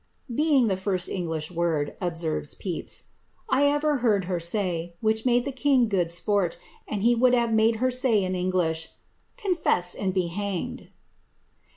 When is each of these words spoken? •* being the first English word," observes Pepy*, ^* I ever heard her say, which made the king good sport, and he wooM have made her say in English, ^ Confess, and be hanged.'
•* 0.33 0.35
being 0.35 0.65
the 0.65 0.75
first 0.75 1.07
English 1.07 1.51
word," 1.51 1.95
observes 2.01 2.55
Pepy*, 2.55 2.81
^* 2.83 3.03
I 3.51 3.65
ever 3.67 3.97
heard 3.97 4.25
her 4.25 4.39
say, 4.39 4.95
which 4.99 5.27
made 5.27 5.45
the 5.45 5.51
king 5.51 5.87
good 5.87 6.09
sport, 6.09 6.57
and 6.87 7.03
he 7.03 7.15
wooM 7.15 7.35
have 7.35 7.53
made 7.53 7.75
her 7.75 7.91
say 7.91 8.23
in 8.23 8.33
English, 8.33 8.87
^ 8.87 8.91
Confess, 9.37 9.93
and 9.93 10.11
be 10.11 10.25
hanged.' 10.25 10.87